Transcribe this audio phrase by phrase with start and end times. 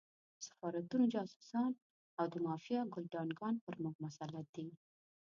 [0.37, 1.71] د سفارتونو جاسوسان
[2.19, 4.67] او د مافیا ګُلډانګان پر موږ مسلط دي.